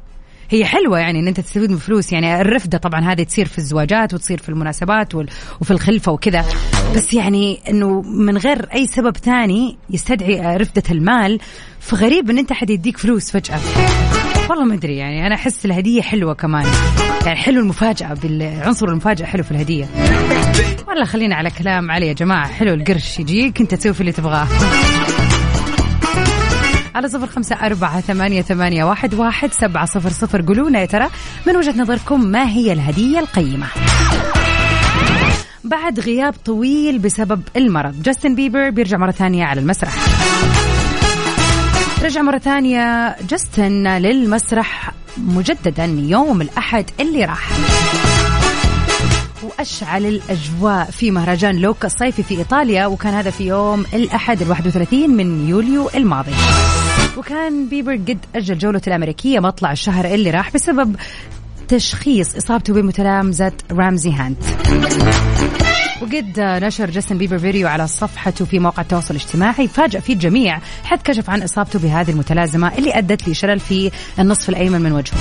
هي 0.50 0.66
حلوة 0.66 1.00
يعني 1.00 1.20
إن 1.20 1.28
أنت 1.28 1.40
تستفيد 1.40 1.72
من 1.72 1.78
فلوس. 1.78 2.14
يعني 2.14 2.42
الرفدة 2.42 2.78
طبعا 2.78 3.02
هذه 3.02 3.24
تصير 3.24 3.46
في 3.46 3.58
الزواجات 3.58 4.14
وتصير 4.14 4.38
في 4.38 4.50
المناسبات 4.50 5.16
وفي 5.16 5.72
الخلفة 5.72 6.12
وكذا. 6.12 6.46
بس 6.96 7.14
يعني 7.14 7.60
إنه 7.70 8.02
من 8.02 8.38
غير 8.38 8.68
أي 8.74 8.88
سبب 8.88 9.18
ثاني 9.18 9.78
يستدعي 9.90 10.58
رفدة 10.58 10.84
المال. 10.92 11.40
فغريب 11.80 12.30
إن 12.30 12.38
أنت 12.38 12.54
حد 12.54 12.70
يديك 12.70 12.98
فلوس 12.98 13.32
والله 14.50 14.66
ما 14.66 14.74
أدري 14.74 14.98
يعني 14.98 15.28
أنا 15.28 15.36
أحس 15.36 15.66
الهدية 15.66 16.02
حلوة 16.02 16.34
كمان. 16.34 16.66
يعني 17.26 17.40
حلو 17.40 17.62
المفاجأة 17.62 18.14
بالعنصر 18.14 18.88
المفاجأة 18.88 19.26
حلو 19.26 19.44
في 19.44 19.52
الهدية. 19.52 19.86
والله 20.88 21.06
خلينا 21.06 21.36
على 21.36 21.50
كلام 21.50 21.92
علي 21.92 22.08
يا 22.08 22.14
جماعة 22.14 22.48
حلو 22.48 22.74
القرش 22.74 23.20
يجيك 23.20 23.62
أنت 23.62 23.76
تسوي 23.76 23.94
اللي 24.00 24.12
تبغاه. 24.12 24.48
على 26.96 27.08
صفر 27.08 27.28
خمسة 27.28 27.56
أربعة 27.56 28.02
ثمانية, 28.02 28.42
ثمانية 28.42 28.84
واحد, 28.84 29.14
واحد 29.14 29.54
سبعة 29.54 29.86
صفر 29.86 30.10
صفر. 30.10 30.42
قولونا 30.42 30.80
يا 30.80 30.86
ترى 30.86 31.08
من 31.48 31.56
وجهة 31.56 31.82
نظركم 31.82 32.26
ما 32.26 32.50
هي 32.50 32.74
الهدية 32.74 33.20
القيمة؟ 33.20 33.68
بعد 35.64 36.00
غياب 36.00 36.34
طويل 36.46 37.00
بسبب 37.00 37.42
المرض. 37.56 38.02
جاستن 38.04 38.36
بيبر 38.36 38.70
بيرجع 38.70 38.98
مرة 38.98 39.12
ثانية 39.12 39.46
على 39.46 39.62
المسرح. 39.62 39.94
رجع 42.04 42.22
مرة 42.22 42.38
ثانية. 42.38 43.16
جاستن 43.30 43.88
للمسرح 43.88 44.92
مجددا 45.18 45.86
يوم 45.86 46.42
الأحد 46.42 46.86
اللي 47.00 47.26
راح. 47.26 47.50
وأشعل 49.44 50.06
الأجواء 50.06 50.92
في 50.92 51.12
مهرجان 51.12 51.56
لوكا 51.56 51.88
الصيفي 51.88 52.24
في 52.24 52.38
إيطاليا 52.38 52.86
وكان 52.86 53.14
هذا 53.14 53.30
في 53.30 53.48
يوم 53.48 53.86
الأحد 53.94 54.42
ال 54.42 54.50
31 54.50 55.10
من 55.10 55.50
يوليو 55.50 55.90
الماضي. 55.96 56.32
وكان 57.18 57.70
بيبر 57.70 57.94
قد 57.94 58.20
أجل 58.36 58.58
جولته 58.58 58.90
الأمريكية 58.90 59.40
مطلع 59.40 59.72
الشهر 59.72 60.06
اللي 60.06 60.32
راح 60.32 60.54
بسبب 60.54 60.96
تشخيص 61.68 62.36
إصابته 62.36 62.74
بمتلازمة 62.74 63.54
رامزي 63.72 64.12
هانت. 64.12 64.44
وقد 66.02 66.40
نشر 66.40 66.90
جاستن 66.90 67.18
بيبر 67.18 67.38
فيديو 67.38 67.68
على 67.68 67.88
صفحته 67.88 68.46
في 68.46 68.60
مواقع 68.60 68.82
التواصل 68.82 69.16
الاجتماعي. 69.16 69.68
فاجأ 69.68 70.00
فيه 70.00 70.14
الجميع. 70.14 70.60
حتى 70.84 71.04
كشف 71.04 71.30
عن 71.30 71.44
إصابته 71.44 71.80
بهذه 71.80 72.12
المتلازمة 72.12 72.78
اللي 72.78 72.98
أدت 72.98 73.30
لشلل 73.30 73.60
في 73.60 73.92
النصف 74.20 74.50
الأيمن 74.50 74.82
من 74.82 74.92
وجهه. 74.92 75.18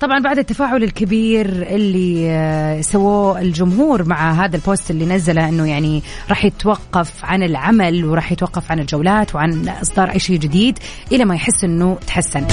طبعا 0.00 0.18
بعد 0.18 0.38
التفاعل 0.38 0.82
الكبير 0.82 1.46
اللي 1.46 2.30
آه، 2.30 2.80
سووه 2.80 3.40
الجمهور 3.40 4.08
مع 4.08 4.44
هذا 4.44 4.56
البوست 4.56 4.90
اللي 4.90 5.06
نزله 5.06 5.48
إنه 5.48 5.68
يعني 5.68 6.02
راح 6.28 6.44
يتوقف 6.44 7.24
عن 7.24 7.42
العمل 7.42 8.04
وراح 8.04 8.32
يتوقف 8.32 8.72
عن 8.72 8.78
الجولات 8.78 9.34
وعن 9.34 9.68
إصدار 9.68 10.10
أي 10.10 10.18
شيء 10.18 10.38
جديد 10.38 10.78
إلى 11.12 11.24
ما 11.24 11.34
يحس 11.34 11.64
إنه 11.64 11.98
تحسن. 12.06 12.46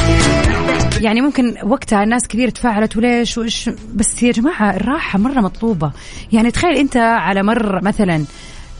يعني 1.01 1.21
ممكن 1.21 1.55
وقتها 1.63 2.03
الناس 2.03 2.27
كثير 2.27 2.49
تفاعلت 2.49 2.97
وليش 2.97 3.38
وإيش 3.38 3.69
بس 3.95 4.23
يا 4.23 4.31
جماعة 4.31 4.75
الراحة 4.75 5.19
مرة 5.19 5.41
مطلوبة. 5.41 5.91
يعني 6.31 6.51
تخيل 6.51 6.77
أنت 6.77 6.97
على 6.97 7.43
مر 7.43 7.83
مثلا 7.83 8.25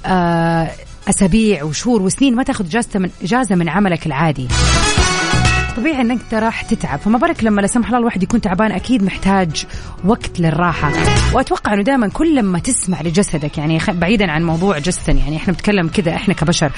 آه، 0.06 0.70
أسابيع 1.10 1.64
وشهور 1.64 2.02
وسنين 2.02 2.36
ما 2.36 2.44
تاخذ 2.44 2.66
إجازة 2.66 3.00
من 3.00 3.10
إجازة 3.24 3.56
من 3.56 3.70
عملك 3.70 4.06
العادي. 4.06 4.48
طبيعي 5.78 6.02
إنك 6.02 6.20
أنت 6.22 6.34
راح 6.34 6.62
تتعب 6.62 7.00
فما 7.00 7.18
بالك 7.18 7.44
لما 7.44 7.62
لا 7.62 7.68
سمح 7.68 7.88
الله 7.88 8.00
الواحد 8.00 8.24
يكون 8.24 8.42
تعبان 8.42 8.72
أكيد 8.72 9.04
محتاج 9.04 9.66
وقت 10.06 10.40
للراحة. 10.40 10.92
وأتوقع 11.34 11.74
إنه 11.74 11.82
دائما 11.82 12.08
كل 12.08 12.44
ما 12.44 12.60
تسمع 12.60 13.02
لجسدك 13.02 13.58
يعني 13.58 13.80
بعيدا 13.90 14.32
عن 14.32 14.44
موضوع 14.44 14.80
جسدن 14.80 15.18
يعني 15.18 15.38
إحنا 15.38 15.54
بنتكلم 15.54 15.88
كذا 15.88 16.16
إحنا 16.16 16.34
كبشر. 16.34 16.72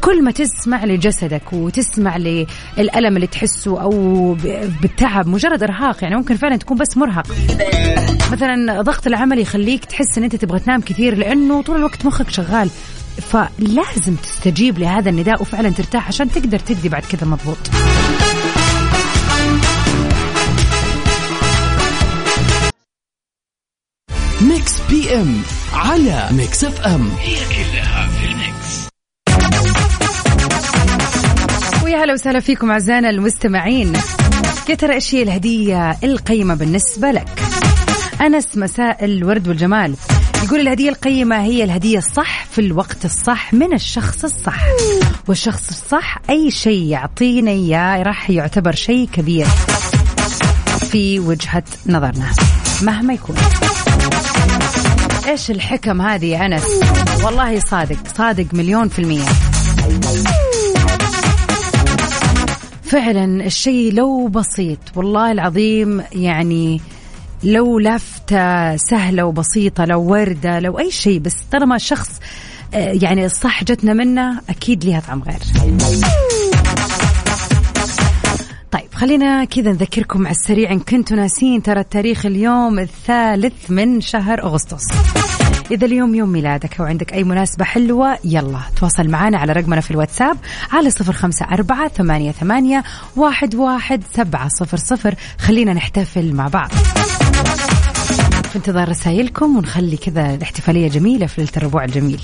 كل 0.00 0.24
ما 0.24 0.30
تسمع 0.30 0.84
لجسدك 0.84 1.52
وتسمع 1.52 2.16
للألم 2.16 3.16
اللي 3.16 3.26
تحسه 3.26 3.82
أو 3.82 3.90
بالتعب 4.82 5.26
مجرد 5.26 5.62
إرهاق 5.62 6.04
يعني 6.04 6.16
ممكن 6.16 6.36
فعلا 6.36 6.56
تكون 6.56 6.76
بس 6.76 6.96
مرهق. 6.96 7.26
مثلا 8.32 8.82
ضغط 8.82 9.06
العمل 9.06 9.38
يخليك 9.38 9.84
تحس 9.84 10.18
إن 10.18 10.24
أنت 10.24 10.36
تبغى 10.36 10.58
تنام 10.58 10.80
كثير 10.80 11.16
لأنه 11.16 11.62
طول 11.62 11.76
الوقت 11.76 12.06
مخك 12.06 12.30
شغال. 12.30 12.70
فلازم 13.12 14.14
تستجيب 14.22 14.78
لهذا 14.78 15.10
النداء 15.10 15.42
وفعلا 15.42 15.70
ترتاح 15.70 16.08
عشان 16.08 16.30
تقدر 16.30 16.58
تدي 16.58 16.88
بعد 16.88 17.02
كذا 17.02 17.26
مضبوط 17.26 17.58
Mix 24.62 24.80
PM 24.90 25.42
على 25.72 26.28
Mix 26.30 26.64
FM. 26.64 27.10
هي 27.20 27.34
كلها 27.34 28.08
في 28.08 28.24
ال 28.26 28.42
mix 28.42 28.88
ويا 31.84 32.04
هلا 32.04 32.12
وسهلا 32.12 32.40
فيكم 32.40 32.70
أعزائنا 32.70 33.10
المستمعين. 33.10 33.92
يا 34.68 34.74
ترى 34.74 34.94
إيش 34.94 35.14
هي 35.14 35.22
الهدية 35.22 35.98
القيمة 36.04 36.54
بالنسبة 36.54 37.10
لك؟ 37.10 37.28
أنس 38.20 38.46
مساء 38.56 39.04
الورد 39.04 39.48
والجمال. 39.48 39.94
يقول 40.44 40.60
الهدية 40.60 40.88
القيمة 40.88 41.42
هي 41.42 41.64
الهدية 41.64 41.98
الصح 41.98 42.44
في 42.44 42.60
الوقت 42.60 43.04
الصح 43.04 43.54
من 43.54 43.74
الشخص 43.74 44.24
الصح. 44.24 44.64
والشخص 45.28 45.68
الصح 45.68 46.18
أي 46.30 46.50
شيء 46.50 46.82
يعطينا 46.82 47.50
إياه 47.50 48.02
راح 48.02 48.30
يعتبر 48.30 48.74
شيء 48.74 49.08
كبير 49.12 49.46
في 50.90 51.20
وجهة 51.20 51.64
نظرنا 51.86 52.32
مهما 52.82 53.14
يكون. 53.14 53.36
إيش 55.28 55.50
الحكم 55.50 56.02
هذه 56.02 56.26
يا 56.26 56.46
أنس؟ 56.46 56.64
والله 57.24 57.60
صادق 57.60 57.96
صادق 58.16 58.46
مليون 58.52 58.88
في 58.88 58.98
المية. 58.98 59.28
فعلا 62.82 63.46
الشيء 63.46 63.92
لو 63.92 64.28
بسيط 64.28 64.78
والله 64.96 65.32
العظيم 65.32 66.02
يعني 66.12 66.80
لو 67.44 67.78
لفتة 67.78 68.76
سهلة 68.76 69.24
وبسيطة 69.24 69.84
لو 69.84 70.02
وردة 70.02 70.58
لو 70.58 70.78
أي 70.78 70.90
شيء 70.90 71.18
بس 71.18 71.36
طالما 71.52 71.78
شخص 71.78 72.10
آه، 72.74 72.98
يعني 73.02 73.26
الصح 73.26 73.64
جتنا 73.64 73.92
منه 73.92 74.40
أكيد 74.48 74.84
لها 74.84 75.00
طعم 75.00 75.22
غير. 75.22 75.38
خلينا 79.02 79.44
كذا 79.44 79.70
نذكركم 79.70 80.26
على 80.26 80.36
السريع 80.36 80.72
إن 80.72 80.80
كنتوا 80.80 81.16
ناسين 81.16 81.62
ترى 81.62 81.80
التاريخ 81.80 82.26
اليوم 82.26 82.78
الثالث 82.78 83.70
من 83.70 84.00
شهر 84.00 84.42
أغسطس. 84.42 84.84
إذا 85.70 85.86
اليوم 85.86 86.14
يوم 86.14 86.28
ميلادك 86.28 86.80
أو 86.80 86.86
عندك 86.86 87.12
أي 87.12 87.24
مناسبة 87.24 87.64
حلوة 87.64 88.18
يلا 88.24 88.60
تواصل 88.76 89.08
معنا 89.08 89.38
على 89.38 89.52
رقمنا 89.52 89.80
في 89.80 89.90
الواتساب 89.90 90.36
على 90.72 90.90
صفر 90.90 91.12
خمسة 91.12 91.46
أربعة 91.46 91.88
ثمانية, 91.88 92.32
ثمانية 92.32 92.84
واحد, 93.16 93.54
واحد 93.54 94.02
سبعة 94.14 94.48
صفر 94.48 94.76
صفر. 94.76 95.14
خلينا 95.38 95.72
نحتفل 95.72 96.34
مع 96.34 96.48
بعض. 96.48 96.70
في 98.50 98.56
انتظار 98.56 98.88
رسائلكم 98.88 99.56
ونخلي 99.56 99.96
كذا 99.96 100.34
الاحتفالية 100.34 100.88
جميلة 100.88 101.26
في 101.26 101.56
الربوع 101.56 101.84
الجميل. 101.84 102.20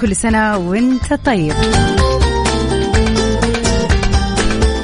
كل 0.00 0.16
سنة 0.16 0.56
وانت 0.56 1.14
طيب. 1.14 1.52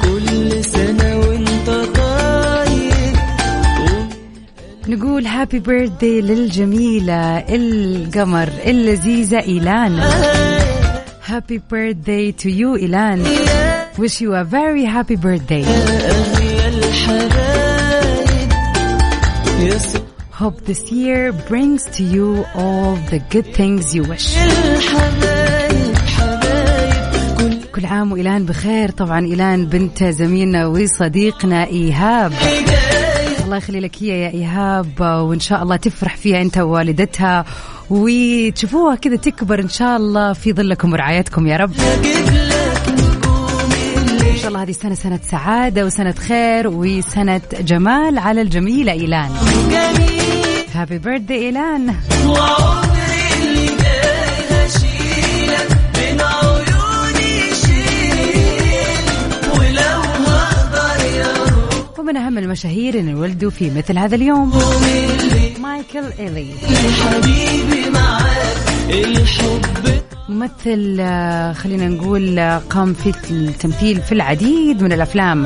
كل 0.03 0.65
سنة 0.65 1.17
وانت 1.17 1.69
طيب. 1.69 3.15
نقول 4.87 5.25
happy 5.25 5.59
birthday 5.59 6.21
للجميلة 6.21 7.37
القمر 7.37 8.49
اللذيذة 8.65 9.39
إيلان. 9.39 9.99
happy 11.25 11.61
birthday 11.71 12.31
to 12.31 12.49
you 12.49 12.75
إيلان. 12.75 13.25
Wish 13.97 14.21
you 14.21 14.33
a 14.33 14.43
very 14.43 14.85
happy 14.85 15.15
birthday. 15.15 15.65
يا 15.65 16.67
الحبايب 16.67 18.51
يا 19.59 19.77
hope 20.43 20.57
this 20.71 20.83
year 20.91 21.21
brings 21.49 21.81
to 21.97 22.03
you 22.13 22.27
all 22.61 22.95
the 23.13 23.19
good 23.33 23.47
things 23.59 23.83
you 23.95 24.03
wish. 24.03 24.27
كل 27.75 27.85
عام 27.85 28.11
وإيلان 28.11 28.45
بخير. 28.45 28.91
طبعا 28.91 29.25
إيلان 29.25 29.65
بنت 29.65 30.03
زميلنا 30.03 30.67
وصديقنا 30.67 31.65
إيهاب. 31.65 32.33
الله 33.43 33.57
يخلي 33.57 33.79
لك 33.79 34.03
هي 34.03 34.07
يا 34.21 34.29
إيهاب 34.29 35.01
وإن 35.01 35.39
شاء 35.39 35.63
الله 35.63 35.75
تفرح 35.75 36.15
فيها 36.15 36.41
أنت 36.41 36.57
ووالدتها. 36.57 37.45
وتشوفوها 37.89 38.95
كذا 38.95 39.15
تكبر 39.15 39.59
إن 39.59 39.69
شاء 39.69 39.97
الله 39.97 40.33
في 40.33 40.53
ظلكم 40.53 40.93
ورعايتكم 40.93 41.47
يا 41.47 41.57
رب. 41.57 41.71
إن 44.21 44.37
شاء 44.37 44.47
الله 44.47 44.63
هذه 44.63 44.69
السنة 44.69 44.95
سنة 44.95 45.19
سعادة 45.31 45.85
وسنة 45.85 46.11
خير 46.11 46.67
وسنة 46.67 47.41
جمال 47.59 48.17
على 48.17 48.41
الجميلة 48.41 48.91
إيلان. 48.91 49.29
هابي 50.77 50.97
بيرثدي 50.97 51.33
إيلان 51.33 51.95
ومن 61.99 62.17
أهم 62.17 62.37
المشاهير 62.37 62.95
اللي 62.95 63.13
ولدوا 63.13 63.49
في 63.49 63.71
مثل 63.71 63.97
هذا 63.97 64.15
اليوم. 64.15 64.53
مايكل 65.61 66.03
إيلي 66.19 66.47
حبيبي 67.03 67.89
معاك 67.89 68.57
الحب 68.89 70.01
ممثل 70.29 70.97
آه، 70.99 71.53
خلينا 71.53 71.87
نقول 71.87 72.39
آه، 72.39 72.61
قام 72.69 72.93
في 72.93 73.13
التمثيل 73.31 74.01
في 74.01 74.11
العديد 74.11 74.83
من 74.83 74.93
الأفلام. 74.93 75.45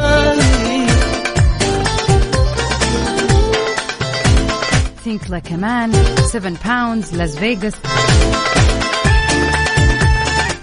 A 5.11 5.57
Man 5.57 5.91
7 6.31 6.55
Pounds 6.63 7.11
Las 7.11 7.35
Vegas. 7.35 7.75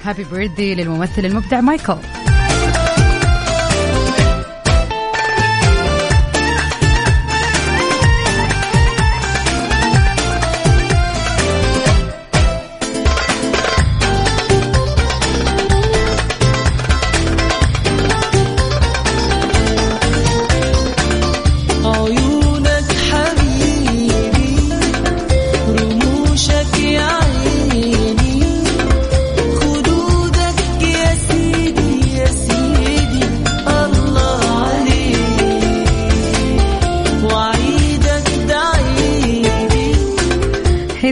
هابي 0.05 0.25
بيرثدي 0.25 0.75
للممثل 0.75 1.25
المبدع 1.25 1.61
مايكل 1.61 1.97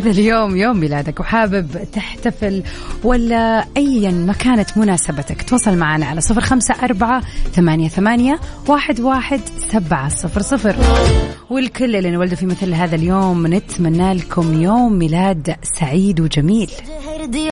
إذا 0.07 0.21
اليوم 0.21 0.57
يوم 0.57 0.81
ميلادك 0.81 1.21
وحابب 1.21 1.67
تحتفل 1.93 2.63
ولا 3.05 3.65
أيا 3.77 4.11
ما 4.11 4.33
كانت 4.33 4.79
مناسبتك؟ 4.79 5.43
تواصل 5.43 5.77
معنا 5.77 6.07
على 6.07 6.21
صفر 6.21 6.41
خمسة 6.41 6.75
أربعة 6.83 7.23
ثمانية, 7.53 7.89
ثمانية 7.89 8.41
واحد, 8.69 9.01
واحد 9.01 9.41
سبعة 9.59 10.09
صفر 10.09 10.43
صفر. 10.43 10.77
والكل 11.51 11.97
اللي 11.97 12.09
انولدوا 12.09 12.37
في 12.37 12.47
مثل 12.47 12.75
هذا 12.75 12.95
اليوم 12.95 13.47
نتمنى 13.47 14.15
لكم 14.15 14.63
يوم 14.63 14.93
ميلاد 14.93 15.57
سعيد 15.81 16.21
وجميل. 16.21 16.71